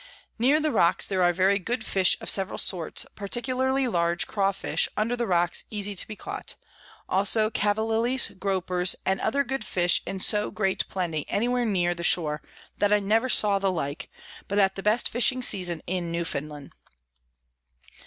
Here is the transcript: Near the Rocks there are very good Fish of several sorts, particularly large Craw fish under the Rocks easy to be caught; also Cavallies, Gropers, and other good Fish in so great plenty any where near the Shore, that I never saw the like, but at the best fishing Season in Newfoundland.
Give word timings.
Near 0.39 0.59
the 0.59 0.71
Rocks 0.71 1.05
there 1.05 1.21
are 1.21 1.31
very 1.31 1.59
good 1.59 1.85
Fish 1.85 2.17
of 2.19 2.27
several 2.27 2.57
sorts, 2.57 3.05
particularly 3.13 3.87
large 3.87 4.25
Craw 4.25 4.51
fish 4.51 4.89
under 4.97 5.15
the 5.15 5.27
Rocks 5.27 5.65
easy 5.69 5.95
to 5.95 6.07
be 6.07 6.15
caught; 6.15 6.55
also 7.07 7.51
Cavallies, 7.51 8.29
Gropers, 8.39 8.95
and 9.05 9.21
other 9.21 9.43
good 9.43 9.63
Fish 9.63 10.01
in 10.07 10.19
so 10.19 10.49
great 10.49 10.87
plenty 10.89 11.23
any 11.29 11.47
where 11.47 11.65
near 11.65 11.93
the 11.93 12.03
Shore, 12.03 12.41
that 12.79 12.91
I 12.91 12.99
never 12.99 13.29
saw 13.29 13.59
the 13.59 13.71
like, 13.71 14.09
but 14.47 14.57
at 14.57 14.73
the 14.73 14.81
best 14.81 15.07
fishing 15.07 15.43
Season 15.43 15.83
in 15.85 16.11
Newfoundland. 16.11 16.71